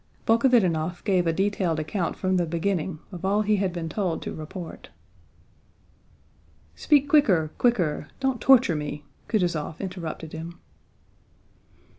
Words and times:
Bolkhovítinov 0.25 1.03
gave 1.03 1.27
a 1.27 1.31
detailed 1.31 1.79
account 1.79 2.17
from 2.17 2.37
the 2.37 2.47
beginning 2.47 2.97
of 3.11 3.23
all 3.23 3.43
he 3.43 3.57
had 3.57 3.71
been 3.71 3.87
told 3.87 4.23
to 4.23 4.33
report. 4.33 4.89
"Speak 6.73 7.07
quicker, 7.07 7.51
quicker! 7.59 8.07
Don't 8.19 8.41
torture 8.41 8.75
me!" 8.75 9.03
Kutúzov 9.29 9.77
interrupted 9.79 10.33
him. 10.33 10.57